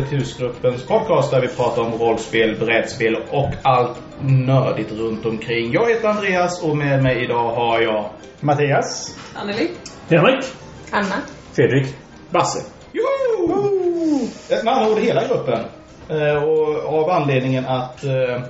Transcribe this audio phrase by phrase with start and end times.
[0.00, 5.72] husgruppens podcast där vi pratar om rollspel, brädspel och allt nördigt runt omkring.
[5.72, 8.10] Jag heter Andreas och med mig idag har jag...
[8.40, 9.16] Mattias.
[9.34, 9.70] Anneli.
[10.08, 10.44] Henrik.
[10.90, 11.14] Anna.
[11.52, 11.86] Fredrik.
[12.30, 12.58] Basse.
[12.92, 14.28] Joho!
[14.64, 15.60] Med andra ord hela gruppen.
[16.08, 18.42] Eh, Och av anledningen att eh,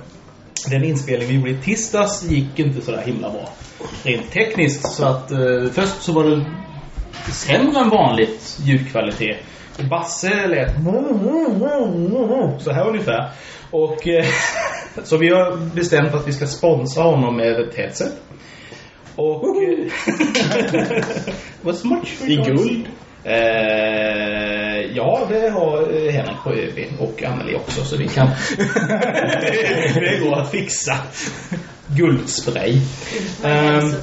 [0.69, 3.49] den inspelning vi gjorde i tisdags gick inte så där himla bra.
[4.03, 4.93] Rent tekniskt.
[4.93, 5.37] Så att eh,
[5.73, 6.45] först så var det
[7.31, 9.37] sämre än vanligt ljudkvalitet.
[9.79, 10.75] Och Basse lät
[12.59, 13.29] så här ungefär.
[13.71, 14.25] Och eh,
[15.03, 18.13] så vi har bestämt att vi ska sponsra honom med ett headset.
[19.15, 19.45] Och...
[19.45, 19.91] eh,
[21.61, 22.87] What's much I guld.
[23.23, 28.27] Eh, ja, det har eh, Henrik på ÖB och Anneli också så vi kan...
[29.95, 30.93] det går att fixa.
[31.87, 32.77] Guldspray.
[33.43, 33.93] Ehm,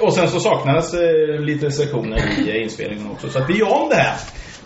[0.00, 3.28] och sen så saknades eh, lite sektioner i eh, inspelningen också.
[3.28, 4.16] Så att vi gör om det här.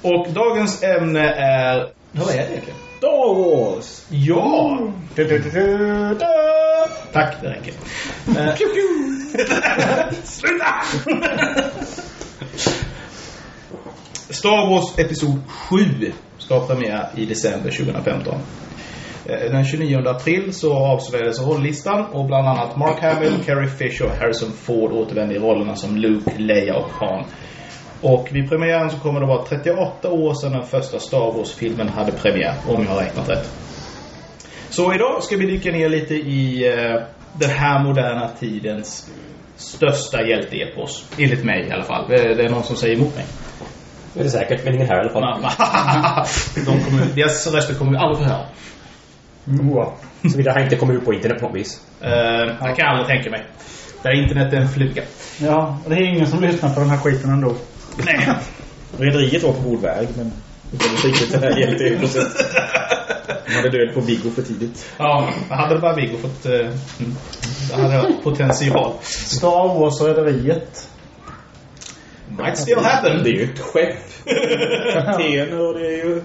[0.03, 1.92] Och dagens ämne är...
[2.12, 2.78] Vad är det egentligen?
[2.98, 4.05] Star Wars!
[4.09, 4.78] Ja!
[5.14, 6.17] Du, du, du, du.
[7.12, 7.75] Tack, det räcker.
[8.27, 8.55] Eh,
[10.25, 10.75] Sluta!
[14.31, 18.34] Star Wars Episod 7 ska premiär i december 2015.
[19.26, 24.16] Eh, Den 29 april så avslöjades rolllistan och bland annat Mark Hamill, Carrie Fisher och
[24.16, 27.24] Harrison Ford återvände i rollerna som Luke, Leia och Han.
[28.02, 32.12] Och vid premiären så kommer det vara 38 år sedan den första Star Wars-filmen hade
[32.12, 33.50] premiär, om jag har räknat rätt.
[34.70, 39.10] Så idag ska vi dyka ner lite i eh, den här moderna tidens
[39.56, 41.04] största hjälteepos.
[41.18, 42.04] Enligt mig i alla fall.
[42.08, 43.24] Det det är någon som säger emot mig.
[44.14, 45.42] Det är det säkert, men ingen här i alla fall.
[46.66, 48.46] De kommer, deras röster kommer vi aldrig få höra.
[49.44, 49.92] Wow.
[50.30, 51.81] Såvida han inte kommer ut på internet på något vis.
[52.04, 52.10] Uh,
[52.60, 53.47] jag kan aldrig tänka mig.
[54.03, 55.03] Där internet är en fluga.
[55.41, 57.54] Ja, det är ingen som lyssnar på den här skiten ändå.
[58.04, 58.28] Nej.
[58.98, 60.32] Rederiet var på god väg, men
[60.70, 62.28] det var inte riktigt den här hjälteeposet.
[63.47, 64.92] De hade död på Viggo för tidigt.
[64.97, 66.47] Ja, hade det bara Viggo fått...
[66.47, 67.16] Uh, mm,
[67.70, 68.92] det hade varit potential.
[69.03, 70.88] Star Wars och Rederiet.
[72.38, 73.22] Might still happen.
[73.22, 73.97] Det är ju ett skepp.
[74.92, 76.22] Kaptener och det är ju...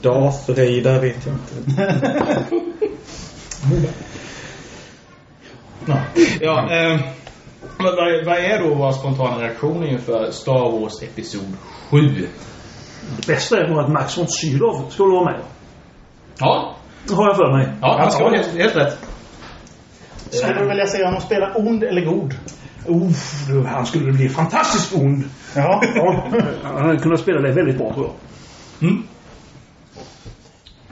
[0.00, 2.44] Darth Vader vet jag inte.
[5.86, 5.96] Ja,
[6.40, 7.00] ja eh,
[7.78, 11.56] men vad, vad är då våra spontana reaktioner inför Star Wars Episod
[11.90, 11.98] 7?
[13.16, 15.40] Det bästa är nog att Max von Sydow skulle vara med.
[16.38, 16.76] Ja,
[17.08, 17.68] Det har jag för mig.
[17.80, 18.98] ja han ska vara helt, helt rätt.
[20.30, 22.34] Skulle du vilja se honom spela ond eller god?
[22.86, 25.24] Uff, du, han skulle bli fantastiskt ond.
[25.56, 25.82] Ja.
[25.94, 26.24] Ja,
[26.62, 28.90] han hade kunnat spela det väldigt bra tror jag.
[28.90, 29.02] Mm.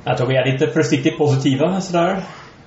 [0.08, 2.20] Jag tror vi är lite försiktigt positiva sådär.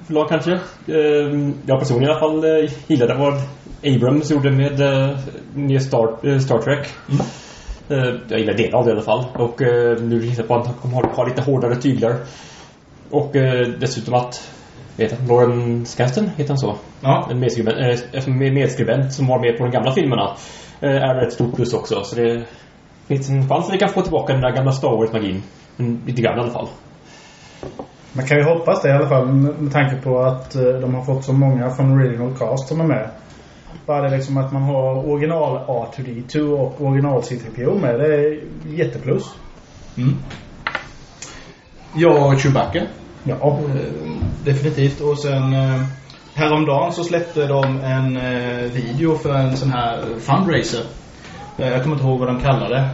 [0.08, 0.52] Förlag kanske.
[0.88, 3.34] Ehm, Jag personligen i alla fall eh, gillade vad
[3.96, 5.18] Abrams gjorde med eh,
[5.54, 6.88] nya Star, eh, Star Trek.
[7.90, 9.26] Eh, Jag gillar delar av det i alla fall.
[9.34, 12.16] Och eh, nu hittar på att han kommer ha, lite hårdare tyglar.
[13.10, 14.52] Och eh, dessutom att
[14.98, 16.76] Vet han, Lauren Scanton, heter han så?
[17.02, 17.28] Ja.
[17.32, 17.78] En medskribent,
[18.14, 20.32] eh, en medskribent som var med på de gamla filmerna.
[20.82, 22.04] Eh, är ett stort plus också.
[22.04, 22.46] Så det
[23.08, 25.44] finns en chans att vi kan få tillbaka den där gamla Star Wars-magin.
[25.80, 26.68] Mm, Lite grann i alla fall.
[28.14, 31.04] Man kan ju hoppas det i alla fall med tanke på att eh, de har
[31.04, 33.10] fått så många från original cast som är med.
[33.86, 38.00] Bara det liksom att man har original R2D2 och original C3PO med.
[38.00, 39.24] Det är jätteplus.
[39.98, 40.16] Mm.
[41.96, 42.82] Ja, Chewbacca.
[43.24, 43.36] Ja.
[43.36, 45.02] Eh, definitivt.
[45.02, 45.82] Och sen eh,
[46.34, 48.20] häromdagen så släppte de en
[48.72, 50.84] video för en sån här fundraiser.
[51.58, 52.90] Jag kommer inte ihåg vad de kallade det.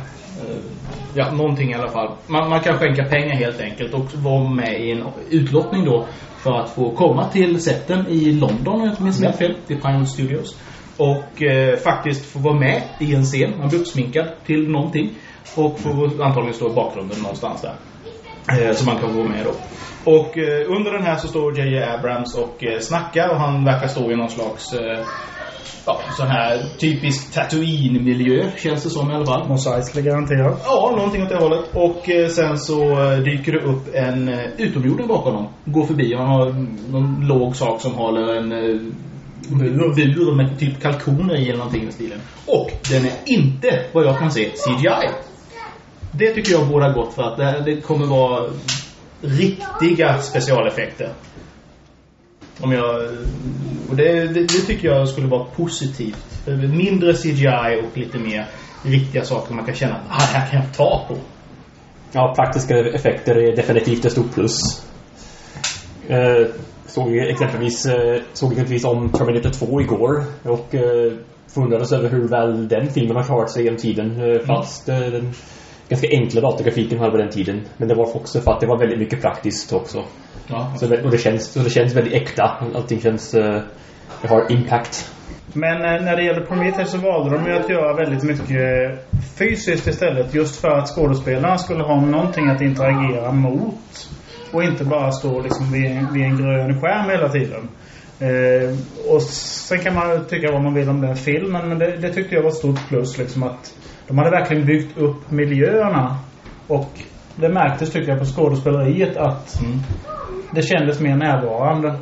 [1.13, 2.11] Ja, någonting i alla fall.
[2.27, 6.05] Man, man kan skänka pengar helt enkelt och vara med i en utlottning då
[6.37, 9.81] för att få komma till setten i London om jag inte minns helt fel, till
[9.81, 10.57] Pinewood Studios.
[10.97, 13.53] Och eh, faktiskt få vara med i en scen.
[13.59, 15.09] Man blir uppsminkad till någonting.
[15.55, 17.75] Och får antagligen stå i bakgrunden någonstans där.
[18.51, 19.53] Eh, så man kan vara med då.
[20.11, 21.83] Och eh, under den här så står J.J.
[21.83, 25.05] Abrams och eh, snackar och han verkar stå i någon slags eh,
[25.85, 29.47] ja, sån här typisk Tatooine-miljö känns det som i alla fall.
[29.49, 30.61] Mos Eisley garanterat.
[30.65, 31.65] Ja, någonting åt det hållet.
[31.73, 35.51] Och eh, sen så eh, dyker det upp en eh, utomjording bakom honom.
[35.65, 36.45] Går förbi han har
[36.91, 38.81] någon låg sak som håller en eh,
[39.49, 42.19] bur, bur med typ kalkoner i eller någonting i stilen.
[42.45, 45.09] Och den är inte, vad jag kan se, CGI.
[46.11, 48.49] Det tycker jag båda gott för att det, här- det kommer vara
[49.21, 51.09] riktiga specialeffekter.
[52.61, 53.01] Om jag...
[53.89, 56.47] Och det, det, det tycker jag skulle vara positivt.
[56.73, 58.45] Mindre CGI och lite mer
[58.83, 61.17] riktiga saker man kan känna att ah, det här kan jag ta på.
[62.11, 64.85] Ja, praktiska effekter är definitivt ett stort plus.
[66.07, 66.47] Eh,
[66.87, 71.13] såg exempelvis, eh, såg exempelvis om Terminator 2 igår och eh,
[71.47, 74.21] funderades över hur väl den filmen har klarat sig genom tiden.
[74.21, 75.11] Eh, fast mm.
[75.11, 75.33] den
[75.89, 77.61] ganska enkla datagrafiken här på den tiden.
[77.77, 80.03] Men det var också för att det var väldigt mycket praktiskt också.
[80.47, 82.51] Ja, Så det, och det känns, och det känns väldigt äkta.
[82.75, 83.33] Allting känns...
[83.33, 83.61] eh,
[84.21, 85.11] det har impact.
[85.53, 88.99] Men eh, när det gäller Prometheus så valde de ju att göra väldigt mycket
[89.37, 90.33] fysiskt istället.
[90.33, 94.09] Just för att skådespelarna skulle ha någonting att interagera mot.
[94.53, 97.67] Och inte bara stå liksom vid, en- vid en grön skärm hela tiden.
[98.19, 98.75] Eh,
[99.13, 101.69] och sen kan man tycka vad man vill om den filmen.
[101.69, 103.17] Men det, det tyckte jag var ett stort plus.
[103.17, 103.73] Liksom att
[104.07, 106.17] de hade verkligen byggt upp miljöerna.
[106.67, 106.89] Och
[107.35, 109.79] det märktes tycker jag på skådespeleriet att Mm.
[110.51, 111.95] det kändes mer närvarande.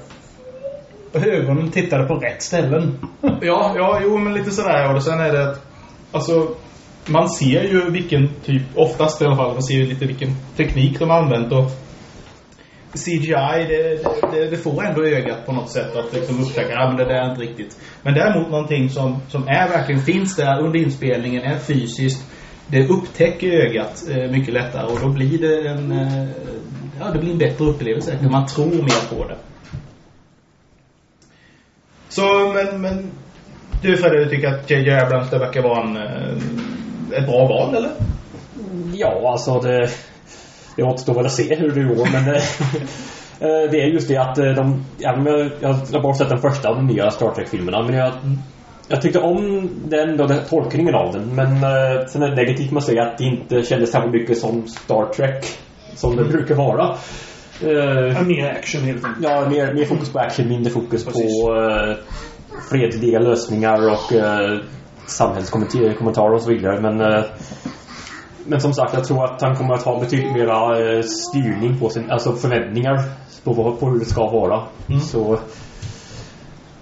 [1.13, 2.97] Ögonen tittade på rätt ställen.
[3.41, 4.95] Ja, ja, jo men lite sådär.
[4.95, 5.61] Och sen är det att,
[6.11, 6.47] alltså,
[7.05, 10.99] man ser ju vilken typ, oftast i alla fall, man ser ju lite vilken teknik
[10.99, 11.71] de har använt och
[12.95, 16.97] CGI, det, det, det får ändå ögat på något sätt att liksom upptäcka, ja men
[16.97, 17.77] det där är inte riktigt.
[18.01, 22.31] Men däremot någonting som, som är verkligen finns där under inspelningen, är fysiskt,
[22.67, 26.27] det upptäcker ögat eh, mycket lättare och då blir det en, eh,
[26.99, 28.17] ja det blir en bättre upplevelse.
[28.31, 29.37] Man tror mer på det.
[32.09, 33.11] Så, men, men
[33.81, 34.91] du Fredrik, du tycker att J.J.
[34.91, 37.91] Abrams det verkar vara en, eh, ett bra val, eller?
[38.93, 39.89] Ja, alltså det...
[40.75, 42.27] Det återstår väl att se hur det går, men...
[42.27, 42.41] eh,
[43.39, 44.85] eh, det är just det att eh, de...
[44.99, 48.11] Men jag, jag har bara sett den första av de nya Star Trek-filmerna, men jag...
[48.87, 51.61] Jag tyckte om den, då, den tolkningen av den, men
[52.09, 55.13] sen är det negativt med att säga att det inte kändes så mycket som Star
[55.13, 55.45] Trek
[55.95, 56.95] som det brukar vara.
[57.61, 59.23] Ja, mer action helt enkelt.
[59.23, 61.41] Ja, mer, mer fokus på action, mindre fokus Precis.
[61.41, 61.95] på eh,
[62.69, 64.59] fredliga lösningar och eh,
[65.07, 66.81] samhällskommentarer och så vidare.
[66.81, 67.23] Men, eh,
[68.45, 71.89] men som sagt, jag tror att han kommer att ha betydligt mera eh, styrning på
[71.89, 73.03] sin, alltså förväntningar
[73.43, 74.63] på, på hur det ska vara.
[74.89, 75.01] Mm.
[75.01, 75.37] Så,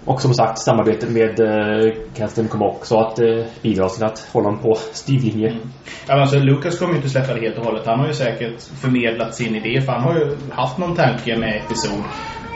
[0.04, 4.46] och som sagt, samarbetet med eh, Kasten kommer också att eh, bidra till att hålla
[4.48, 5.50] honom på styrlinje.
[5.50, 5.62] Mm.
[6.08, 7.86] Ja, alltså, Lucas kommer ju inte släppa det helt och hållet.
[7.86, 9.80] Han har ju säkert förmedlat sin idé.
[9.80, 12.04] För han har ju haft någon tanke med episod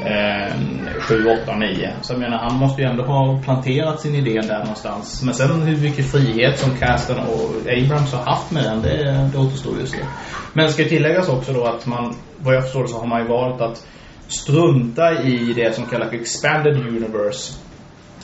[0.05, 0.53] eh,
[1.01, 1.93] 7, 8, 9.
[2.01, 5.23] Så jag menar, han måste ju ändå ha planterat sin idé där någonstans.
[5.25, 9.39] Men sen hur mycket frihet som Casten och Abrams har haft med den, det, det
[9.39, 10.07] återstår just det.
[10.53, 13.29] Men det ska tilläggas också då att man, vad jag förstår så har man ju
[13.29, 13.87] valt att
[14.29, 17.55] strunta i det som kallas Expanded Universe.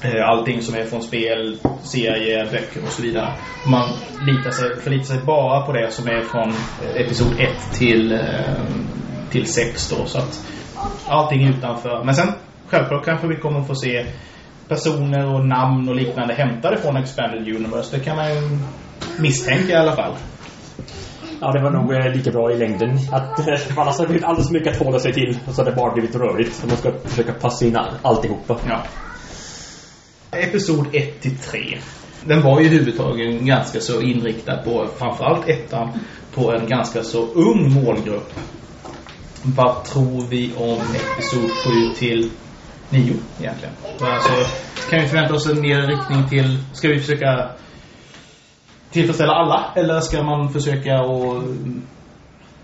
[0.02, 3.32] Eh, allting som är från spel, serier, böcker och så vidare.
[3.66, 3.88] Man
[4.26, 7.48] litar sig, förlitar sig bara på det som är från eh, episod 1
[7.78, 8.20] till, eh,
[9.30, 10.06] till 6 då.
[10.06, 10.46] Så att
[11.06, 12.04] allting utanför.
[12.04, 12.28] Men sen
[12.66, 14.06] självklart kanske vi kommer få se
[14.68, 17.96] personer och namn och liknande hämtade från Expanded Universe.
[17.96, 18.58] Det kan man ju
[19.18, 20.12] misstänka i alla fall.
[21.40, 22.98] Ja, det var nog eh, lika bra i längden.
[23.12, 23.46] Att, eh,
[23.78, 25.38] annars har det blivit alldeles för mycket att hålla sig till.
[25.46, 26.54] Och så har det bara blivit rörigt.
[26.54, 28.58] Så man ska försöka passa in all- alltihopa.
[28.68, 28.82] Ja.
[30.30, 31.78] Episod 1 till 3.
[32.24, 35.88] Den var ju huvudtagen ganska så inriktad på, framförallt ettan,
[36.34, 38.32] på en ganska så ung målgrupp.
[39.42, 42.30] Vad tror vi om episod 7 till
[42.90, 43.74] 9 egentligen?
[44.00, 44.32] Alltså,
[44.90, 47.50] kan vi förvänta oss en mer riktning till, ska vi försöka
[48.94, 49.64] tillfredsställa alla?
[49.74, 51.42] Eller ska man försöka och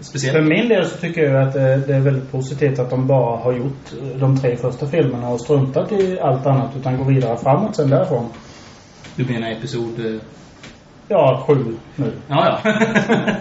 [0.00, 0.36] speciellt?
[0.36, 3.36] För min del så tycker jag att det, det är väldigt positivt att de bara
[3.36, 3.90] har gjort
[4.20, 8.28] de tre första filmerna och struntat i allt annat utan går vidare framåt sen därifrån.
[9.16, 10.06] Du menar episod...
[10.06, 10.20] eh,
[11.08, 12.12] Ja, sju nu.
[12.28, 12.72] Ja, ja.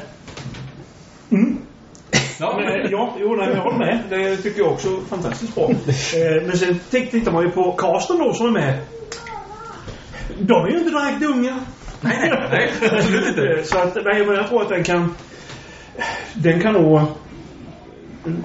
[2.39, 4.03] Ja, Men, eh, ja, jo, nej, jag håller med.
[4.09, 5.69] Det tycker jag också är fantastiskt bra.
[5.69, 8.79] Eh, Men sen titt- tittar man ju på casten då som är med.
[10.39, 11.59] De är ju inte direkt unga.
[12.01, 13.47] Nej, nej, absolut inte.
[13.47, 15.15] Eh, Så att, nej, men jag tror att den kan...
[16.33, 17.01] Den kan nog...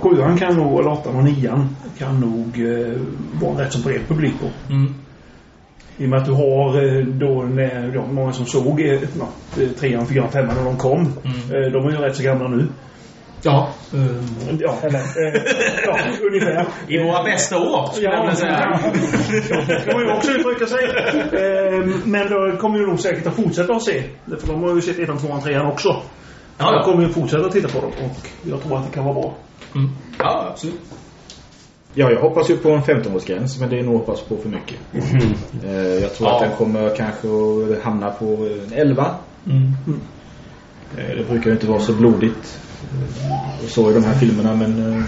[0.01, 2.97] Sjuan kan nog, eller åttan och nian kan nog eh,
[3.41, 4.73] vara en rätt så bred publik på.
[4.73, 4.95] Mm.
[5.99, 9.01] I och med att du har eh, då när, ja, många som såg eh,
[9.81, 11.01] trean, fyran, femman när de kom.
[11.25, 12.67] Eh, De är ju rätt så gamla nu.
[13.45, 13.69] Ja.
[14.61, 15.43] Ja, eller, eh,
[15.87, 15.99] ja
[16.31, 16.67] ungefär.
[16.89, 18.81] I våra bästa år, skulle jag Ja, vilja säga.
[19.67, 20.85] det kan man ju också uttrycka sig.
[20.85, 24.03] Eh, Men då kommer vi nog säkert att fortsätta att se.
[24.41, 25.89] För de har ju sett ettan, tvåan, trean också.
[25.89, 26.03] Ja,
[26.59, 26.83] Jag ja.
[26.83, 29.35] kommer ju fortsätta att titta på dem och jag tror att det kan vara bra.
[29.75, 29.91] Mm.
[30.19, 30.81] ja absolut.
[31.97, 34.77] Ja, jag hoppas ju på en 15-årsgräns, men det är nog hoppas på för mycket.
[35.65, 35.73] Eh,
[36.03, 36.35] Jag tror Ja.
[36.37, 39.15] att den kommer kanske att hamna på en 11.
[39.47, 39.73] Mm.
[40.99, 42.59] Eh, Det brukar ju inte vara så blodigt
[43.69, 45.03] så i de här filmerna, men eh,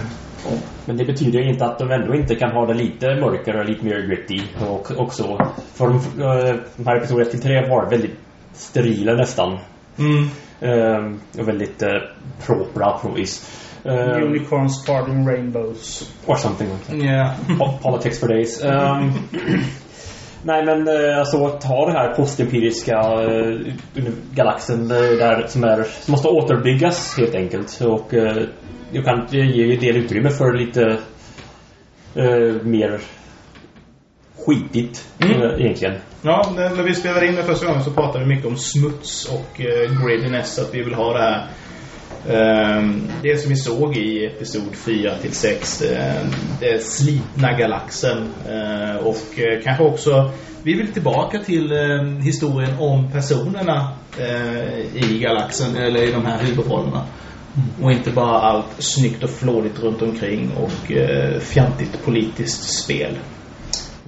[0.86, 3.64] Men det betyder ju inte att de ändå inte kan ha det lite mörkare och
[3.68, 5.38] lite mer gritty och också.
[5.74, 8.16] För de, eh, de här episoderna till tre var väldigt
[8.54, 9.58] sterila nästan.
[9.98, 10.28] Mm.
[10.60, 11.90] Ehm, och väldigt eh,
[12.46, 13.62] propra på vis.
[13.84, 16.10] Ehm, Unicorns farting rainbows.
[16.26, 17.10] or something like that.
[17.10, 17.34] Ja.
[17.58, 18.62] Po- Politics for days.
[18.64, 19.12] Ehm,
[20.46, 24.02] Nej men eh, alltså att ha det här postempiriska eh,
[24.34, 27.80] galaxen eh, där som, är, som måste återbyggas helt enkelt.
[27.80, 28.14] Och
[28.92, 30.82] jag kan ge en del utrymme för lite
[32.14, 33.00] eh, mer
[34.46, 35.60] skitigt Mm.
[35.60, 35.94] egentligen.
[36.22, 39.60] Ja, när vi spelade in det första gången så pratade vi mycket om smuts och
[39.60, 40.58] eh, grittiness.
[40.58, 41.46] Att vi vill ha det här.
[42.28, 45.82] Ehm, det som vi såg i episod 4 till 6.
[45.82, 46.26] Eh,
[46.60, 48.28] det slitna galaxen.
[48.48, 50.30] Eh, och eh, kanske också.
[50.62, 51.72] Vi vill tillbaka till
[52.22, 55.76] historien om personerna eh, i galaxen.
[55.76, 57.04] Eller i de här huvudrollerna.
[57.82, 63.18] Och inte bara allt snyggt och flådigt runt omkring och eh, fjantigt politiskt spel.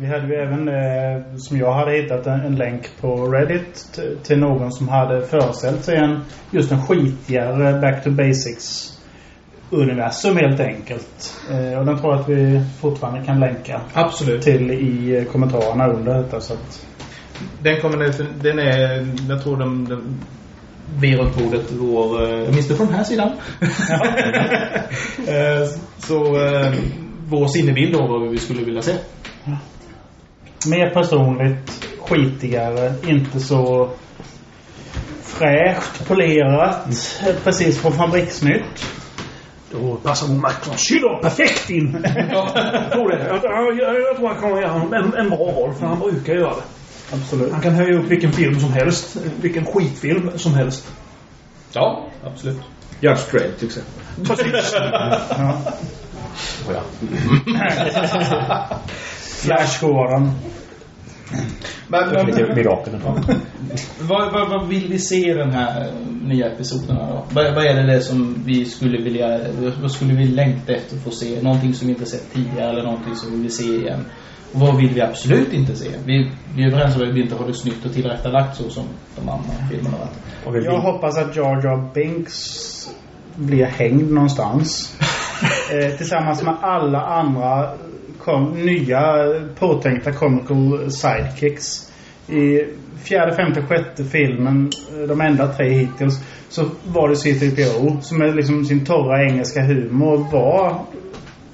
[0.00, 4.38] Vi hade ju även, eh, som jag hade hittat, en, en länk på Reddit till
[4.38, 8.98] någon som hade föreställt sig en, just en skitigare Back to Basics
[9.70, 11.34] universum helt enkelt.
[11.50, 14.42] Eh, och den tror jag att vi fortfarande kan länka Absolut.
[14.42, 16.40] till i eh, kommentarerna under detta.
[16.40, 16.86] Så att,
[17.62, 17.96] Den kommer
[18.42, 20.20] den, är, jag tror den, den
[21.00, 23.30] vi runt bordet går, eh, åtminstone på den här sidan.
[25.28, 26.72] Eh, så eh,
[27.26, 28.92] vår sinnebild av vad vi skulle vilja se.
[30.66, 33.90] Mer personligt, skitigare, inte så
[35.22, 36.86] fräscht, polerat.
[37.28, 38.84] eh, Precis från fabriksnytt.
[39.70, 42.06] Då passar von Sydow perfekt in.
[42.30, 43.26] jag tror det.
[43.28, 43.44] Jag,
[43.78, 46.62] jag, jag tror han kommer göra en, en bra roll, för han brukar göra det.
[47.12, 47.52] Absolut.
[47.52, 49.16] Han kan höja upp vilken film som helst.
[49.40, 50.88] Vilken skitfilm som helst.
[51.72, 52.60] Ja, absolut.
[53.00, 54.26] Judge Dredd till exempel.
[54.26, 54.74] Precis.
[54.74, 55.58] Ja.
[56.68, 56.82] Ja.
[59.42, 60.30] Flash Gordon.
[61.88, 63.00] Men, Det är lite men, mirakel.
[64.00, 65.92] vad, vad, vad vill vi se i den här
[66.22, 67.24] nya episoderna då?
[67.30, 69.40] Vad, vad är det, det som vi skulle vilja,
[69.82, 71.42] vad skulle vi längta efter att få se?
[71.42, 74.04] Någonting som vi inte sett tidigare eller någonting som vi vill se igen?
[74.52, 75.88] Och vad vill vi absolut inte se?
[76.04, 78.84] Vi, vi är överens om att vi inte har det snyggt och tillrättalagt så som
[79.16, 79.96] de andra filmerna
[80.44, 80.64] har varit.
[80.64, 82.68] Jag hoppas att Jar Jar Binks
[83.34, 84.96] blir hängd någonstans.
[85.72, 87.70] eh, tillsammans med alla andra
[88.28, 91.92] kom, nya påtänkta comical sidekicks.
[92.28, 92.64] I
[93.04, 98.36] fjärde, femte, sjätte filmen, eh, de enda tre hittills, så var det C-3PO som med
[98.36, 100.80] liksom sin torra engelska humor var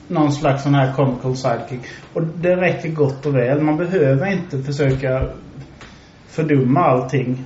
[0.08, 1.80] någon slags sån här comical sidekick.
[2.12, 3.60] Och det räcker gott och väl.
[3.60, 5.28] Man behöver inte försöka
[6.28, 7.44] fördumma allting.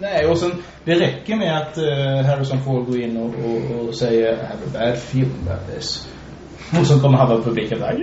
[0.00, 0.50] Nej, och sen
[0.84, 4.64] det räcker med att uh, Harrison Ford går in och, och, och säger I have
[4.66, 6.08] a bad feeling about this.
[6.80, 7.96] Och så kommer halva publiken där.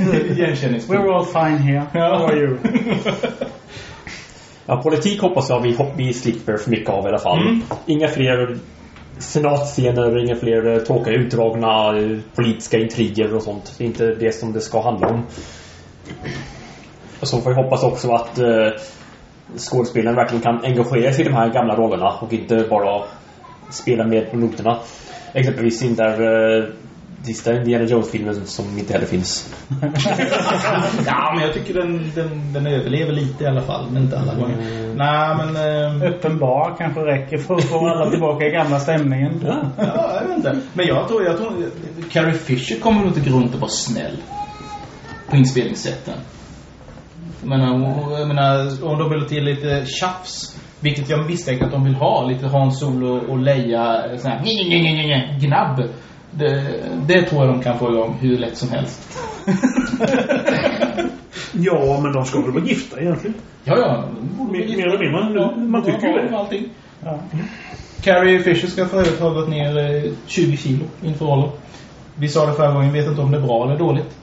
[0.30, 1.00] Igenkänningsbild.
[1.00, 1.86] We're all fine here.
[1.92, 2.58] How are you?
[4.66, 7.42] Ja, politik hoppas jag vi, vi slipper för mycket av i alla fall.
[7.42, 7.62] Mm.
[7.86, 8.58] Inga fler
[9.18, 13.74] senatscener, inga fler eh, tråkiga utdragna eh, politiska intriger och sånt.
[13.78, 15.26] Det är inte det som det ska handla om.
[17.20, 18.68] Och så får vi hoppas också att eh,
[19.56, 23.02] skådespelaren verkligen kan engagera sig i de här gamla rollerna och inte bara
[23.70, 24.78] spela med på noterna.
[25.32, 26.64] Exempelvis in där eh,
[27.22, 29.54] sista Indiana Jones-filmen som inte heller finns.
[31.06, 34.34] Ja, men jag tycker den, den, den överlever lite i alla fall, men inte alla
[34.34, 34.56] gånger.
[34.94, 35.56] Nej, men...
[35.56, 39.40] ehm, Öppen bar kanske räcker för att få alla tillbaka i gamla stämningen.
[39.46, 39.62] Ja.
[39.78, 40.60] Ja, jag vet inte.
[40.72, 41.52] Men jag tror, jag tror
[42.10, 44.16] Carrie Fisher kommer nog inte gå runt och vara snäll.
[45.30, 46.14] På inspelningssätten.
[47.40, 50.56] Jag menar, hon- jag menar, om de vill till lite tjafs.
[50.82, 52.24] Vilket jag misstänker att de vill ha.
[52.28, 54.02] Lite Hans Solo och Leia.
[54.18, 55.82] Sån här gnabb.
[56.30, 56.74] Det,
[57.06, 59.18] det tror jag de kan få igång hur lätt som helst.
[61.52, 63.34] Ja, men de ska väl vara gifta egentligen.
[63.64, 64.04] Ja, ja.
[64.50, 65.40] Mer- mer eller mindre.
[65.42, 66.34] Ja, Man tycker ju det.
[66.34, 66.68] och Allting.
[67.04, 67.18] Ja.
[68.02, 71.50] Carrie Fisher ska för övrigt ha gått ner eh, 20 kilo inför rollen.
[72.14, 74.16] Vi sa det förra gången, vet inte om det är bra eller dåligt.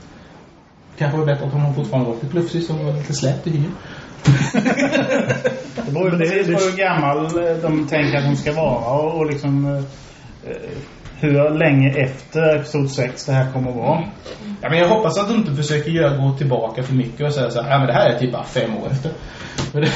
[0.98, 3.50] Kanske var bättre att hon fortfarande var lite plufsig så hon var lite slät i
[3.50, 3.72] hyn.
[5.86, 9.26] Det beror ju precis på hur gammal eh, de tänker att hon ska vara och,
[9.26, 9.82] liksom eh,
[10.50, 10.56] eh,
[11.20, 14.02] hur länge efter episod 6 det här kommer att vara.
[14.60, 17.50] Ja, men jag hoppas att de inte försöker göra, gå tillbaka för mycket och säga
[17.50, 19.10] så här, ja men det här är typ bara fem år efter.
[19.72, 19.80] Det,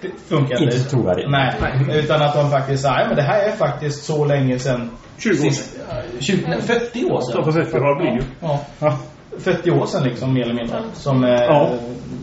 [0.00, 1.30] det funkar Inte så trovärdigt.
[1.30, 1.54] Nej,
[1.92, 5.30] utan att de faktiskt säger, ja men det här är faktiskt så länge sedan 20
[5.46, 5.76] år sist-
[6.20, 7.34] 20, nej, 40 år sedan.
[7.38, 7.72] Ja, precis.
[7.72, 8.22] Det blir ju.
[8.40, 8.60] Ja.
[8.78, 8.98] Ja.
[9.38, 10.82] 40 år sedan liksom, mer eller mindre.
[10.94, 11.70] Som eh, Ja.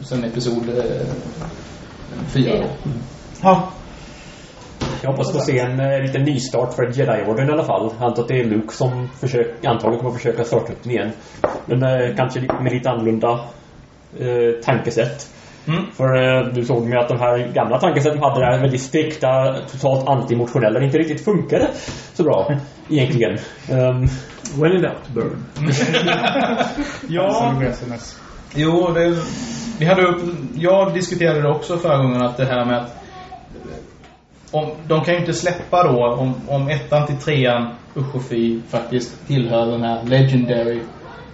[0.04, 0.84] sen episod eh,
[2.28, 2.90] 4 då.
[3.42, 3.70] Ja.
[5.02, 7.92] Jag hoppas få se en eh, liten nystart för Jedi-orden i alla fall.
[8.00, 10.92] Jag antar att det är Luke som försök, antagligen kommer att försöka starta upp den
[10.92, 11.12] igen.
[11.66, 13.40] Men eh, kanske med lite annorlunda
[14.20, 15.28] eh, tankesätt.
[15.68, 15.92] Mm.
[15.92, 19.56] För eh, du såg med att de här gamla tankesätten hade det här väldigt strikta,
[19.72, 20.80] totalt antimotionella.
[20.80, 21.70] Det inte riktigt funkade
[22.14, 22.54] så bra
[22.90, 23.38] egentligen.
[23.72, 24.08] Um,
[24.56, 25.46] When in doubt, burn.
[27.10, 27.54] Ja.
[28.56, 29.18] Jo, det,
[29.80, 30.22] vi hade upp,
[30.56, 33.01] jag diskuterade också förra gången att det här med att
[34.52, 37.68] om, de kan ju inte släppa då om, om ettan till trean
[37.98, 40.80] usch och fy faktiskt tillhör den här legendary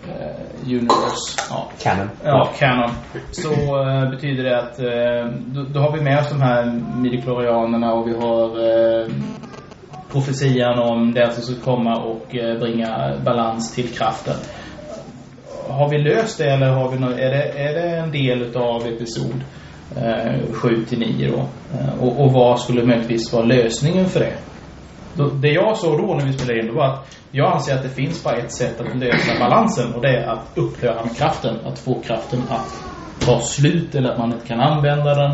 [0.07, 1.39] eh, universe.
[1.49, 1.69] Ja.
[1.83, 2.09] Canon.
[2.23, 2.89] Ja, Canon.
[3.31, 3.51] Så
[3.89, 8.07] eh, betyder det att eh, då, då har vi med oss de här midichlorianerna och
[8.07, 9.07] vi har eh,
[10.11, 14.35] profetian om det som ska komma och eh, bringa balans till kraften.
[15.69, 19.43] Har vi löst det eller har vi är, det, är det en del av episod
[19.95, 21.47] Eh, 7 till 9 då?
[21.77, 24.33] Eh, och, och vad skulle möjligtvis vara lösningen för det?
[25.41, 27.89] Det jag såg då när vi spelade in det var att jag anser att det
[27.89, 31.55] finns bara ett sätt att lösa balansen och det är att upphöra med kraften.
[31.65, 32.83] Att få kraften att
[33.19, 35.31] ta slut eller att man inte kan använda den.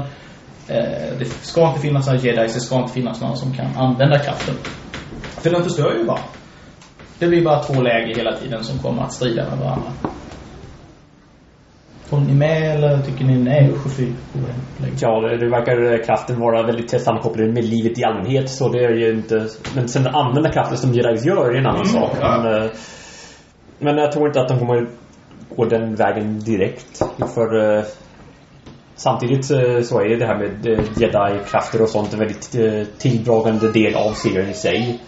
[0.68, 4.20] Eh, det ska inte finnas några jedis, det ska inte finnas några som kan använda
[4.20, 4.56] kraften.
[5.22, 6.20] För den förstör ju bara.
[7.20, 9.92] Det blir bara två läger hela tiden som kommer att strida med varandra.
[12.14, 14.08] Håller ni med eller tycker ni nej usch och fy?
[15.00, 18.50] Ja, det, det verkar eh, kraften vara väldigt tätt sammankopplad med livet i allmänhet.
[18.50, 19.48] Så det är ju inte...
[19.76, 22.12] Men sen använda kraften som Jedis gör är en annan sak.
[22.22, 22.42] ja.
[22.44, 22.70] Men, eh,
[23.80, 24.88] men jag tror inte att de kommer
[25.56, 27.04] gå den vägen direkt.
[27.36, 27.84] För eh,
[28.96, 29.46] samtidigt
[29.86, 30.66] så är det här med
[30.98, 32.52] Jedi-krafter och sånt en väldigt
[32.98, 35.00] tilldragande del av serien i sig.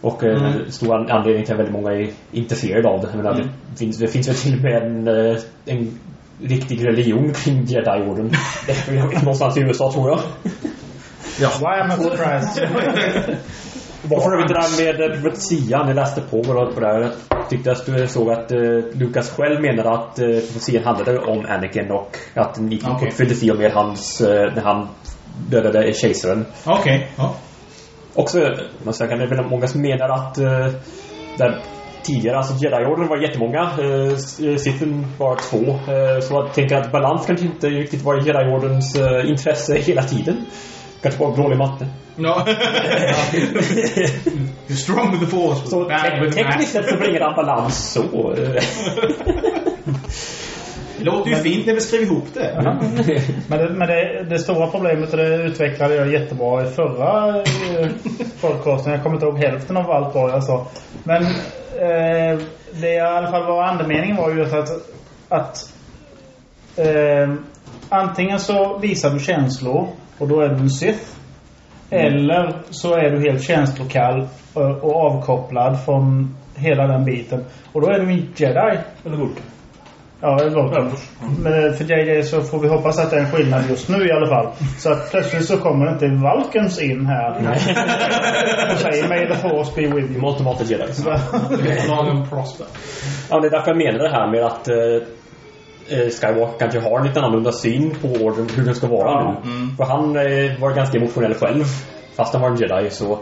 [0.00, 0.44] Och eh, Mm.
[0.44, 3.06] en stor an- anledning till att väldigt många är intresserade av det.
[3.12, 3.48] Jag menar, Mm.
[3.72, 5.98] det, finns, det finns väl till och med en, eh, en
[6.42, 8.30] riktig religion kring Jedi-orden.
[8.66, 10.20] Det är väl någonstans i USA tror jag.
[11.60, 12.68] Why am I surprised?
[14.02, 15.88] Varför har vi det där med eh, profetian?
[15.88, 17.10] Jag läste på och på det här.
[17.50, 18.58] Tyckte att du såg att eh,
[18.92, 23.08] Lukas själv menade att eh, profetian handlade om Anakin och att den gick Okej.
[23.08, 24.88] uppfylldes i och med hans, eh, när han
[25.50, 26.46] dödade kejsaren.
[26.66, 27.34] Okej, ja.
[28.14, 30.66] Också, man säger, det är väl många som menar att eh,
[31.38, 31.58] där
[32.02, 33.60] tidigare, alltså Jedi-orden var jättemånga.
[33.62, 34.16] Eh,
[34.56, 35.92] Sithen var två.
[35.92, 40.46] Eh, så jag tänker att balans kanske inte riktigt var Jedi-ordens eh, intresse hela tiden.
[41.02, 41.86] Kanske bara dålig matte.
[42.16, 42.28] No.
[44.68, 45.66] You're strong with the force.
[45.66, 48.02] Så te- tekniskt sett så bringar han balans så.
[51.00, 52.60] Det låter ju fint när vi skriver ihop det.
[53.48, 57.88] Men, det, men det, det stora problemet, och det utvecklade jag jättebra i förra eh,
[58.40, 58.92] podcasten.
[58.92, 60.66] Jag kommer inte ihåg hälften av allt vad jag sa.
[61.04, 62.38] Men eh,
[62.80, 64.70] det i alla fall var andemeningen var ju att,
[65.28, 65.74] att
[66.76, 67.34] eh,
[67.88, 71.04] antingen så visar du känslor och då är du en Sith.
[71.90, 77.44] Eller så är du helt känslokall och, och avkopplad från hela den biten.
[77.72, 78.78] Och då är du en jedi.
[79.04, 79.44] Eller Vulkan.
[80.22, 80.90] Ja, det låter
[81.38, 84.12] Men för JJ så får vi hoppas att det är en skillnad just nu i
[84.12, 84.52] alla fall.
[84.78, 87.30] Så att plötsligt så kommer inte Valkens in här.
[88.72, 90.26] Och säger May the force be with you.
[90.26, 90.84] automata Jedi.
[91.88, 92.66] Lagom prosper.
[93.30, 94.76] Ja, det är därför jag menar det här med att eh,
[95.98, 99.76] eh, Skywalker kanske har en lite annorlunda syn på hur den ska vara Ja, nu.
[99.76, 101.64] För han eh, var ganska emotionell själv.
[102.16, 103.18] Fast han var en jedi så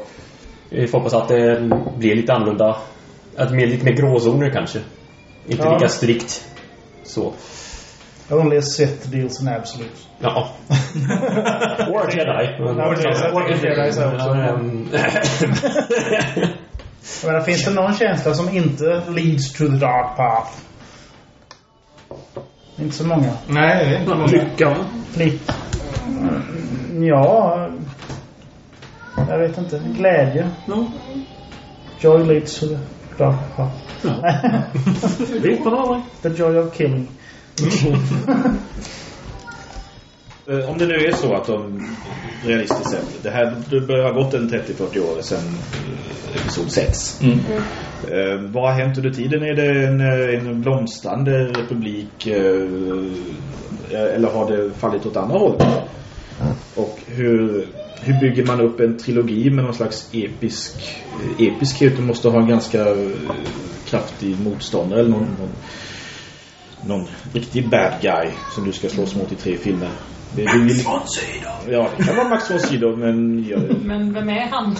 [0.70, 2.76] vi får hoppas att det blir lite annorlunda.
[3.36, 4.78] Att det blir lite mer gråzoner kanske.
[5.46, 5.72] Inte Ja.
[5.74, 6.47] lika strikt.
[7.08, 7.32] Så.
[8.30, 10.06] Only a Sith deals in absolutes.
[10.18, 10.48] Ja.
[11.88, 12.56] Or a jedi.
[12.56, 14.26] Tänker jedi så också.
[14.26, 14.62] Jag
[17.26, 20.50] menar, finns det någon känsla som inte leads to the dark path?
[22.76, 23.32] Inte så många.
[23.46, 24.26] Nej, inte många.
[24.26, 24.76] Lycka?
[25.16, 25.54] Lite.
[27.00, 27.68] Ja.
[29.28, 29.82] Jag vet inte.
[29.96, 30.48] Glädje.
[30.66, 30.86] Ja.
[32.00, 32.78] Joy leads to the
[33.18, 33.74] dark path.
[35.42, 36.02] Vet man aldrig.
[36.22, 37.08] The joy of killing.
[40.50, 41.88] Eh, Om det nu är så att de
[42.44, 45.38] realistiskt sett, det här det börjar ha gått en 30-40 år sedan
[46.34, 47.20] eh, episod 6.
[47.22, 47.38] Mm.
[48.10, 49.42] Eh, vad har hänt under tiden?
[49.42, 52.62] Är det en, eh, en blomstrande republik eh,
[53.90, 55.62] eller har det fallit åt andra hållet?
[56.74, 57.66] Och hur,
[58.02, 60.72] hur bygger man upp en trilogi med någon slags episk
[61.38, 61.96] eh, episkhet?
[61.96, 63.10] Du måste ha en ganska eh,
[63.86, 65.52] kraftig motståndare eller någon, någon,
[66.98, 69.88] någon riktig bad guy som du ska slåss mot i tre filmer.
[70.36, 70.82] Det är ju-
[71.70, 74.76] Ja, det kan vara Max von Sydow, men jag, Men vem är han?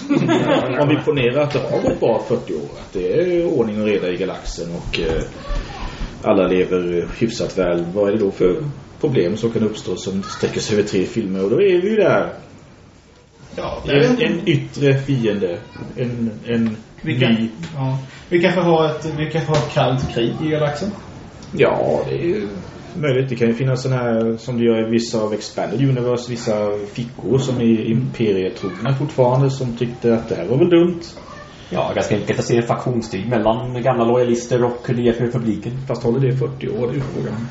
[0.81, 3.87] om vi ponerar att det har gått bra 40 år, att det är ordning och
[3.87, 5.21] reda i galaxen och eh,
[6.23, 8.55] alla lever hyfsat väl, vad är det då för
[9.01, 11.43] problem som kan uppstå som sträcker sig över tre filmer?
[11.43, 12.33] Och då är vi ju där.
[13.55, 14.25] Ja, det är En, inte...
[14.25, 15.59] en yttre fiende.
[15.97, 17.49] En, en Vi kan, ny...
[17.75, 17.97] ja.
[18.29, 20.91] vi kanske har ett, vi kanske har ett kallt krig i galaxen.
[21.57, 22.47] Ja, det är ju
[22.97, 23.29] möjligt.
[23.29, 26.77] Det kan ju finnas sådana här, som det gör i vissa av Expanded Universe, vissa
[26.93, 31.01] fickor som är imperietrogna fortfarande som tyckte att det här var väl dumt.
[31.69, 35.71] ja, ganska enkelt att se en faktionstid mellan gamla lojalister och nya republiken.
[35.87, 37.47] Fast håller det i 40 år, det är frågan.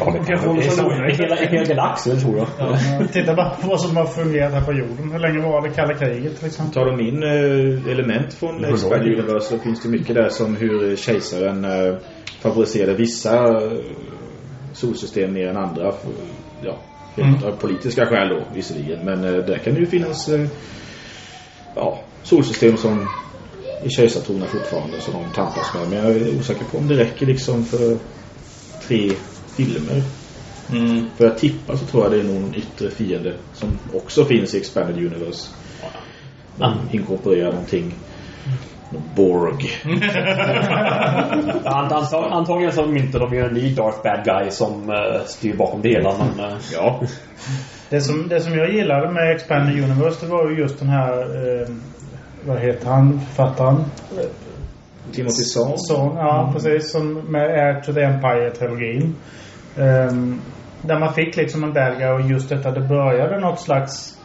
[0.00, 1.04] Ja, men, kanske håller det är sig så- lugna.
[1.08, 2.46] en hel, en hel galax, det tror jag.
[2.58, 2.78] Ja,
[3.12, 5.12] Titta bara på vad som har fungerat här på jorden.
[5.12, 6.74] Hur länge var det kalla kriget till exempel?
[6.74, 9.02] Tar de in eh, element från Expand.
[9.02, 11.96] Universe så finns det mycket där som hur kejsaren eh,
[12.40, 13.72] favoriserade vissa eh,
[14.72, 15.92] solsystem mer än andra.
[15.92, 16.10] För,
[16.64, 16.76] ja,
[17.16, 19.04] helt av politiska skäl då visserligen.
[19.04, 20.46] Men eh, där kan det ju finnas eh,
[21.74, 23.06] ja, solsystem som
[23.82, 25.88] i kejsartrona fortfarande som de tampas med.
[25.90, 27.96] Men jag är osäker på om det räcker liksom för
[28.88, 29.10] tre
[29.56, 30.02] filmer.
[30.72, 31.06] Mm.
[31.16, 34.58] För att tippa så tror jag det är någon yttre fiende som också finns i
[34.58, 35.48] Expanded Universe.
[36.56, 37.94] De inkorporerar någonting.
[38.90, 39.70] Någon Borg.
[41.64, 45.56] Ant, antag, antagligen så myntar de ju en ny Darth Bad Guy som uh, styr
[45.56, 46.14] bakom det hela.
[46.18, 47.02] Men, eh, Ja.
[47.90, 51.12] Det som, det som jag gillade med Expanded Universe det var ju just den här...
[51.20, 51.68] Eh,
[52.46, 53.20] vad heter han?
[53.20, 53.84] Författaren?
[55.12, 55.76] Timothy Zahn.
[56.16, 56.92] Ja precis.
[56.92, 59.14] Som med Air to the Empire-trilogin.
[59.78, 60.40] Ehm,
[60.82, 64.18] där man fick liksom en belga och just detta, det började något slags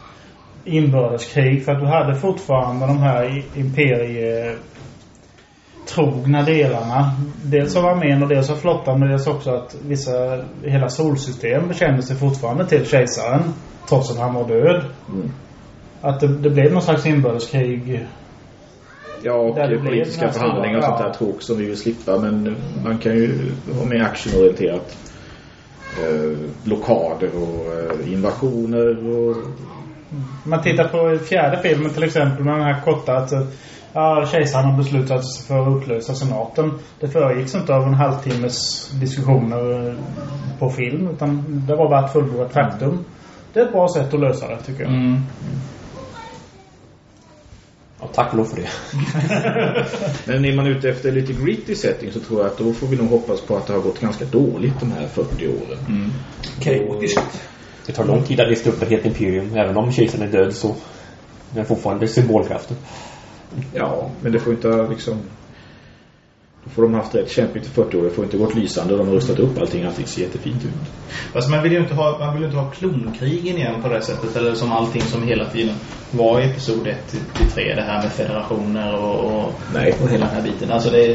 [0.64, 1.64] inbördeskrig.
[1.64, 7.16] För att du hade fortfarande de här imperietrogna delarna.
[7.44, 9.00] Dels av armén och dels av flottan.
[9.00, 13.42] Men dels också att vissa, hela solsystem bekände sig fortfarande till kejsaren.
[13.88, 14.84] Trots att han var död.
[15.08, 15.30] Mm.
[16.00, 18.06] Att det, det blev någon slags inbördeskrig.
[19.24, 22.18] Ja, och politiska förhandlingar och sånt där tråk som vi vill slippa.
[22.18, 25.11] Men man kan ju vara mer actionorienterat.
[25.98, 29.36] Eh, blockader och eh, invasioner och...
[30.44, 33.42] Man tittar på fjärde filmen till exempel med den här korta att eh,
[33.92, 36.72] ja, kejsaren har beslutat sig för att upplösa senaten.
[37.00, 39.94] Det föregicks inte av en halvtimmes diskussioner
[40.58, 43.04] på film utan det var bara ett fullbordat faktum.
[43.52, 44.92] Det är ett bra sätt att lösa det tycker jag.
[44.92, 45.20] Mm.
[48.02, 48.68] Ja, tack och lov för det.
[50.32, 52.96] Men är man ute efter lite gritty setting så tror jag att då får vi
[52.96, 55.78] nog hoppas på att det har gått ganska dåligt de här 40 åren.
[55.88, 56.10] Mm.
[56.60, 57.42] Kaotiskt.
[57.86, 59.56] Det tar lång tid att lista upp ett helt imperium.
[59.56, 60.76] Även om kejsaren är död så
[61.50, 62.76] den är fortfarande symbolkraften.
[63.72, 65.22] Ja, men det får inte liksom...
[66.64, 68.02] Då får de haft rätt kämpigt i 40 år.
[68.02, 68.96] Det får inte gått lysande.
[68.96, 69.84] De har rustat upp allting.
[69.84, 70.70] Allting ser jättefint ut.
[71.32, 74.36] Fast man vill ju inte ha, man vill inte ha klonkrigen igen på det sättet.
[74.36, 75.74] Eller som allting som hela tiden
[76.10, 77.74] var i episod 1 till, till 3.
[77.74, 79.94] Det här med federationer och, och, Nej.
[80.02, 80.70] och hela den här biten.
[80.70, 81.06] Alltså det,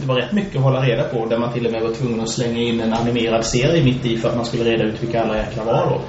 [0.00, 1.26] det var rätt mycket att hålla reda på.
[1.26, 4.16] Där man till och med var tvungen att slänga in en animerad serie mitt i
[4.16, 6.00] för att man skulle reda ut vilka alla jäkla var då.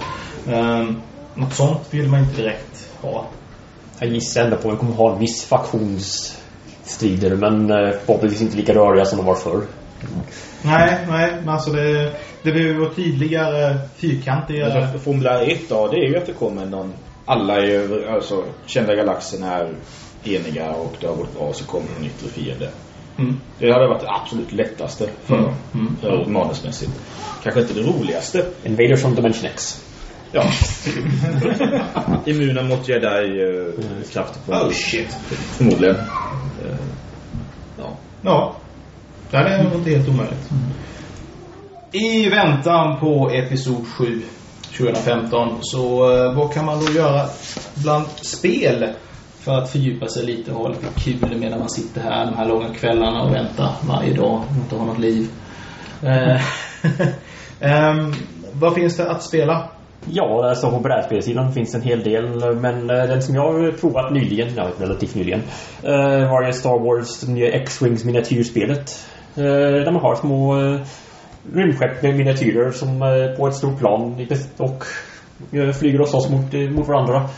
[0.54, 1.02] Um,
[1.36, 3.26] något sånt vill man inte direkt ha.
[4.00, 5.46] Jag gissar ändå på att vi kommer ha en viss
[6.86, 9.62] faktionsstrider men eh, förhoppningsvis inte lika röriga som de var förr.
[10.62, 11.32] Nej, nej.
[11.40, 12.12] Men alltså det,
[12.44, 14.84] det behöver vara tydligare, fyrkantigare.
[14.84, 16.94] Alltså, Formula 1 då, det är ju att det kommer någon...
[17.26, 19.70] Alla är över, alltså kända galaxen är
[20.24, 22.70] eniga och det har gått bra så kommer en yttre fiende.
[23.18, 23.40] Mm.
[23.60, 25.50] Det hade varit det absolut lättaste för, Mm.
[25.74, 25.96] Mm.
[26.02, 26.92] för manusmässigt.
[27.44, 28.46] Kanske inte det roligaste.
[28.64, 29.85] Invaders from Dimension X.
[30.36, 30.44] Ja.
[32.26, 35.18] Immuna mot jedi-krafter på Oh shit.
[35.58, 35.96] Förmodligen.
[35.96, 36.76] Eh,
[37.78, 37.98] Ja.
[38.22, 38.56] Ja.
[39.32, 40.50] Det här är inte helt omöjligt.
[41.92, 44.22] I väntan på episod 7
[44.78, 47.26] 2015 så eh, vad kan man då göra
[47.76, 48.90] bland spel
[49.40, 52.48] för att fördjupa sig lite och ha lite kul medan man sitter här de här
[52.48, 55.28] långa kvällarna och väntar varje dag och inte har något liv.
[56.04, 56.42] Eh,
[57.72, 58.14] ehm,
[58.54, 59.70] vad finns det att spela?
[60.10, 64.14] Ja, alltså på brädspelsidan finns en hel del men eh, den som jag har provat
[64.14, 65.42] nyligen, ja relativt nyligen,
[65.84, 69.08] eh, var ju Star Wars nya X-Wings miniatyrspelet.
[69.36, 70.56] Eh, där man har små
[71.54, 73.00] rymdskepp med miniatyrer som
[73.38, 74.28] på ett stort plan
[74.58, 74.84] och
[75.80, 77.30] flyger och slåss mot, mot varandra.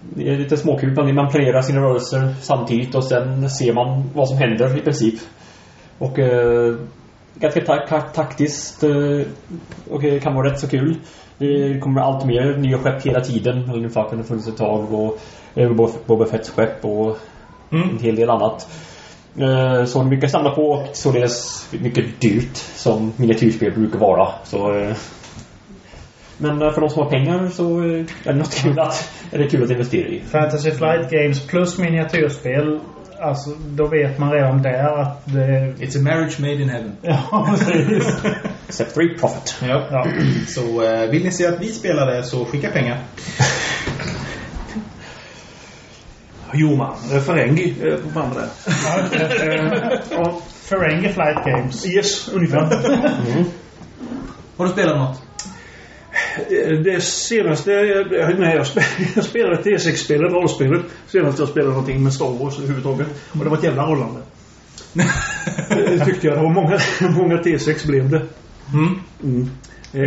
[0.00, 4.28] Det är lite småkul, man man planerar sina rörelser samtidigt och sen ser man vad
[4.28, 5.14] som händer i princip.
[5.98, 6.18] Och
[7.34, 8.84] ganska ta taktiskt
[9.90, 10.96] och det kan vara rätt så kul.
[11.38, 13.70] Det kommer allt mer nya skepp hela tiden.
[13.74, 15.18] Ungefär har funnits ett tag och
[15.54, 15.70] eh,
[16.06, 17.18] Boba- Fetts skepp och
[17.70, 18.68] en hel del annat.
[19.38, 24.28] Eh, Så mycket att samla på och således mycket dyrt som miniatyrspel brukar vara.
[24.44, 24.96] Så, eh,
[26.38, 29.62] men för de som har pengar så är det något kul att, är det kul
[29.64, 30.20] att investera i.
[30.20, 32.80] Fantasy Flight Games plus miniatyrspel.
[33.20, 35.74] Alltså, då vet man redan där att det...
[35.78, 36.96] It's a marriage made in heaven.
[37.02, 38.04] Ja, precis.
[38.68, 39.56] Step 3 Profit.
[39.62, 39.86] Ja.
[39.90, 40.06] Ja.
[40.48, 42.98] Så eh, vill ni se att vi spelar det så skicka pengar.
[46.52, 48.50] Jo man, eh, Ferengi eh, på bandet
[49.10, 50.20] där.
[50.20, 51.86] Och Ferengi Flight Games.
[51.86, 52.60] Yes, ungefär.
[54.56, 55.25] Har du spelat något?
[56.84, 57.70] Det senaste...
[57.70, 58.12] jag-
[58.54, 60.80] jag spelade, jag spelade T6-spelet, rollspelet.
[61.06, 63.06] Senast jag spelade någonting med Star Wars överhuvudtaget.
[63.32, 64.20] Och det var ett jävla rollande.
[65.68, 66.36] Det tyckte jag.
[66.36, 66.78] Det var många,
[67.18, 68.22] många T6 blev det.
[68.72, 69.00] Mm.
[69.22, 69.48] Mm.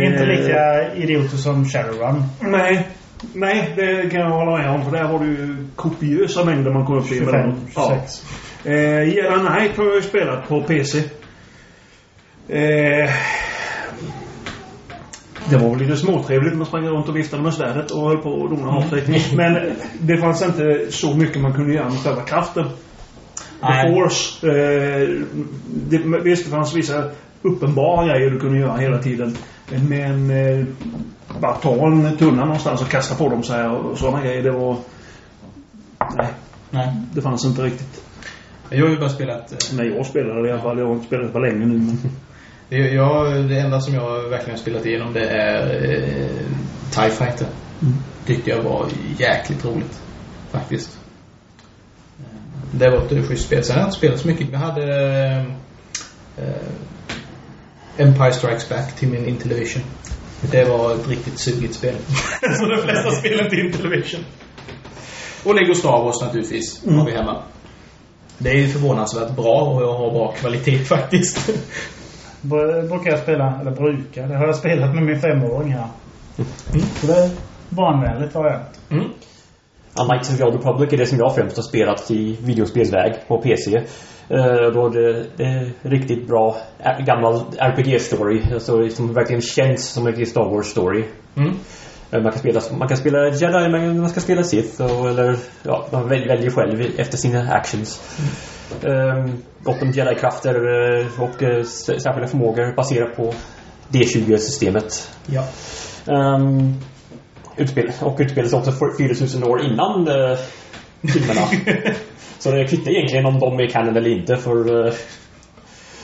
[0.04, 2.22] Inte Eh, lika idioter som Shadowrun.
[2.40, 2.88] Nej.
[3.34, 4.84] Nej, det kan jag hålla med om.
[4.84, 7.18] För där har du ju kopiösa mängder man kommer upp i.
[7.18, 7.32] 25,
[7.74, 8.00] Ja.
[8.00, 8.24] 26.
[8.64, 8.74] Eh,
[9.14, 10.98] Jedi Knight har jag ju spelat på PC.
[12.48, 13.10] Eh,
[15.50, 16.56] det var väl lite småtrevligt.
[16.56, 19.24] Man sprang runt och viftade med svärdet och höll på att dona av sig.
[19.36, 22.64] Men det fanns inte så mycket man kunde göra med själva kraften.
[23.60, 23.94] The Nej.
[23.94, 24.46] Force.
[24.48, 25.08] Eh,
[25.66, 27.04] det, visst, det fanns vissa
[27.42, 29.36] uppenbara grejer du kunde göra hela tiden.
[29.88, 30.64] Men eh,
[31.40, 34.42] bara ta en tunna någonstans och kasta på dem så här och sådana grejer.
[34.42, 34.76] Det var...
[36.16, 36.28] Nej,
[36.70, 36.92] Nej.
[37.14, 38.02] det fanns inte riktigt.
[38.70, 39.52] Jag har ju bara spelat...
[39.52, 40.78] eh, När jag spelade i alla fall.
[40.78, 41.78] Jag har inte spelat på länge nu.
[41.78, 41.98] Men...
[42.70, 46.28] Det, jag, det enda som jag verkligen har spelat igenom det är eh,
[46.90, 47.46] TIE Fighter.
[48.26, 48.86] Tyckte jag var
[49.18, 50.00] jäkligt roligt.
[50.50, 50.98] Faktiskt.
[52.18, 52.24] Eh,
[52.78, 53.64] Det var ett schysst spel.
[53.64, 54.48] Sen har jag inte spelat så mycket.
[54.52, 54.82] Jag hade
[55.26, 55.38] eh,
[56.44, 56.54] eh,
[58.06, 59.82] Empire Strikes Back till min Intellivision.
[60.50, 61.94] Det var ett riktigt sugigt spel.
[62.58, 64.24] Som de flesta spelen till Intellivision.
[65.44, 66.84] Och Lego Star Wars naturligtvis.
[66.86, 67.42] Har vi hemma.
[68.38, 71.50] Det är ju förvånansvärt bra och jag har bra kvalitet faktiskt.
[72.42, 75.86] Br- Brukar jag spela, eller brukar, det har jag spelat med min femåring här.
[77.00, 77.30] Så det är
[77.68, 78.34] barnvänligt.
[78.90, 79.04] Mm.
[79.94, 83.14] A Knights of the Old Republic är det som jag främst har spelat i videospelsväg
[83.28, 83.70] på PC.
[83.76, 86.56] Uh, då det, det är riktigt bra
[87.06, 88.54] gammal RPG-story.
[88.54, 91.04] Alltså, som verkligen känns som en riktig Star Wars-story.
[91.36, 91.48] Mm.
[92.12, 94.82] Eh, Man kan spela, man kan spela Jedi, men man ska spela Sith.
[94.82, 98.18] Och, eller, ja, man väl- väljer själv efter sina actions.
[98.20, 98.26] Um,
[99.62, 103.34] gott om Jedi-krafter eh, och uh, särskilda förmågor baserat på
[103.88, 105.10] D20-systemet.
[105.26, 105.44] Ja.
[106.06, 106.74] Um,
[107.56, 110.38] utspel, och utspelas också för 4000 år innan uh,
[111.12, 111.40] filmerna.
[112.38, 114.92] Så det kvittar egentligen om de är canon eller inte för uh,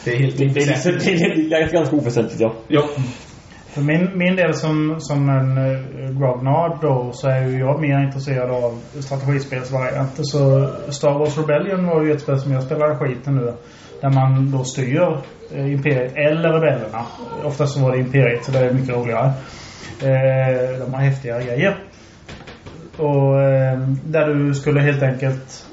[0.04, 1.50] Det är helt det, det, oväsentligt.
[1.50, 2.54] det är ganska oväsentligt ja.
[2.68, 2.88] Ja.
[3.76, 7.80] För min, min del som, som en eh, uh, grognard då så är ju jag
[7.80, 10.22] mer intresserad av strategispelsvarianter.
[10.22, 13.52] Så Star Wars Rebellion var ju ett spel som jag spelade skiten nu.
[14.00, 15.02] Där man då styr
[15.54, 17.06] eh, Imperiet eller rebellerna.
[17.44, 19.32] Oftast så var det Imperiet så det är mycket roligare.
[20.02, 21.76] Eh, de har häftigare grejer.
[22.96, 25.65] Och eh, där du skulle helt enkelt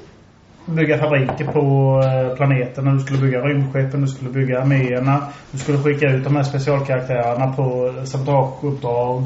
[0.66, 2.96] bygga fabriker på eh, planeten.
[2.96, 5.28] Du skulle bygga rymdskeppen, du skulle bygga arméerna.
[5.50, 9.24] Du skulle skicka ut de här specialkaraktärerna på sabotageuppdrag.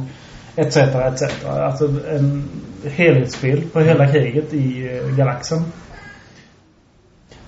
[0.56, 1.44] Etc, etc.
[1.46, 2.48] Alltså en
[2.84, 5.64] helhetsbild på hela kriget i eh, galaxen.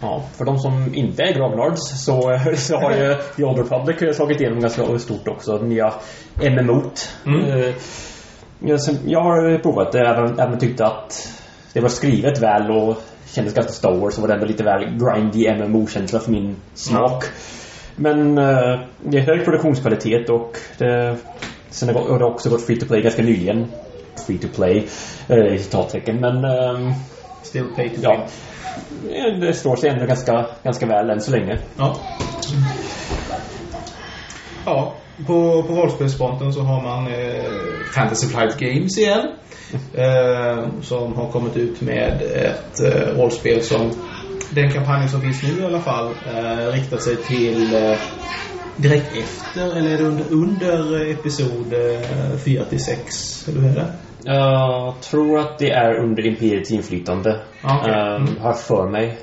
[0.01, 4.41] Ja, för de som inte är Grognards så, så har ju The Old Republic slagit
[4.41, 5.59] igenom ganska stort också.
[5.59, 5.93] Nya
[6.37, 7.09] MMO't.
[7.27, 7.45] Mm.
[7.45, 7.75] Eh,
[8.61, 11.29] jag, jag har provat det även, även tyckte att
[11.73, 12.97] det var skrivet väl och
[13.35, 17.25] kändes ganska Star Wars så var det ändå lite väl grindy MMO-känsla för min smak.
[17.97, 21.17] Men eh, det är hög produktionskvalitet och det,
[21.71, 23.67] sen har det också gått free to play ganska nyligen.
[24.27, 24.87] Free to play
[25.29, 26.93] eh, i citattecken men ehm,
[27.43, 28.11] Still pay to Ja.
[28.13, 29.15] win.
[29.15, 31.59] Eh, Det står sig ändå ganska, ganska väl än så länge.
[31.79, 31.97] Ja.
[34.67, 34.95] Ja,
[35.27, 37.43] på, på rollspelsfronten så har man eh,
[37.95, 39.33] Fantasy Flight Games igen.
[39.95, 43.91] Eh, som har kommit ut med ett eh, rollspel som
[44.51, 47.99] den kampanjen som finns nu i alla fall eh, riktar sig till eh,
[48.77, 53.49] direkt efter eller är det under, under episod eh, 4 till 6?
[53.49, 53.93] Eller hur är det?
[54.25, 57.41] Jag tror att det är under Imperiets inflytande.
[57.65, 57.95] Okej.
[57.95, 58.41] Ehm, Mm.
[58.41, 59.19] Har för mig.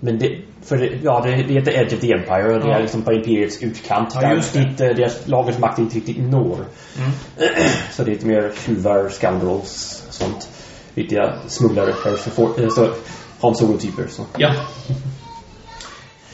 [0.00, 2.74] Men det, för det, ja, det, det heter Edge of the Empire och det Ja.
[2.76, 4.10] är liksom på Imperiets utkant.
[4.14, 4.58] Ja, där just det.
[4.60, 6.56] dit, eh, deras lagers makt inte riktigt når.
[6.98, 7.10] Mm.
[7.92, 10.48] Så det är lite mer tjuvar, scoundrels, sånt.
[10.94, 12.88] Riktiga smugglare, för, så
[13.42, 14.06] Han Solo-typer.
[14.08, 14.22] Så.
[14.36, 14.52] Ja.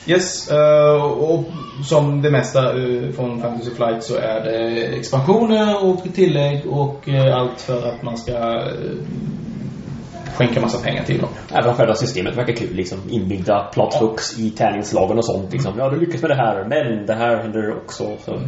[0.06, 1.44] Yes, eh, och
[1.84, 7.36] som det mesta eh, från Fantasy Flight så är det expansioner och tillägg och eh,
[7.36, 8.72] allt för att man ska eh,
[10.36, 11.28] skänka massa pengar till dem.
[11.52, 12.74] Även själva systemet verkar kul.
[12.74, 12.98] Liksom.
[13.10, 15.52] Inbyggda plot hooks i tärningslagen och sånt.
[15.52, 15.74] Liksom.
[15.78, 18.16] Ja, du lyckas med det här, men det här händer också.
[18.24, 18.40] Så.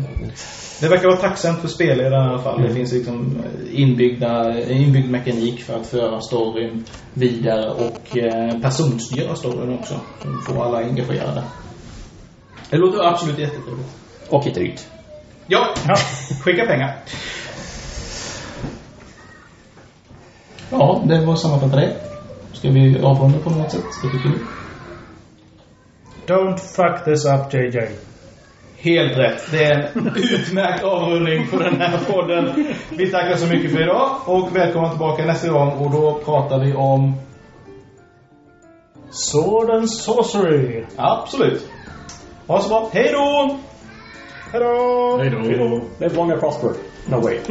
[0.81, 2.62] Det verkar vara tacksamt för spelledaren i alla fall.
[2.62, 9.79] Det finns liksom inbyggda, inbyggd mekanik för att föra storyn vidare och eh, personstyra storyn
[9.79, 9.94] också.
[10.22, 11.42] Som får alla engagerade.
[12.70, 13.88] Det låter absolut jättetrevligt.
[14.29, 14.81] Och jättedyrt.
[15.46, 15.94] Ja, Ja.
[16.44, 16.96] skicka pengar.
[20.70, 21.96] Ja, det var sammanfatta det.
[22.52, 23.85] Ska vi avrunda på något sätt?
[24.02, 24.38] Vad tycker du?
[26.26, 27.88] Don't fuck this up JJ.
[28.76, 29.50] Helt rätt.
[29.50, 32.64] Det är en utmärkt avrundning på den här podden.
[32.90, 36.74] Vi tackar så mycket för idag och välkomna tillbaka nästa gång och då pratar vi
[36.74, 37.14] om...
[39.11, 40.85] Sword and Sorcery.
[40.96, 41.70] Absolut.
[42.46, 42.90] Ha så bra.
[42.92, 43.59] Hej då!
[44.52, 45.18] Hejdå!
[45.20, 45.81] Hej då.
[45.98, 46.70] Live long and prosper.
[47.07, 47.38] No way.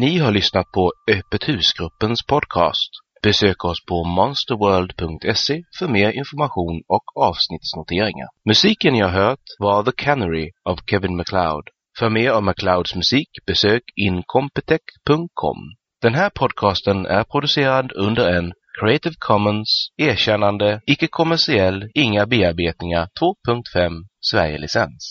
[0.00, 2.90] Ni har lyssnat på Öppet husgruppens podcast.
[3.22, 8.28] Besök oss på monsterworld.se för mer information och avsnittsnoteringar.
[8.44, 11.64] Musiken ni har hört var The Canary av Kevin MacLeod.
[11.98, 15.58] För mer av MacLeods musik besök incompetech.com.
[16.02, 23.90] Den här podcasten är producerad under en Creative Commons erkännande, icke-kommersiell, inga bearbetningar 2.5
[24.30, 25.06] Sverige-licens.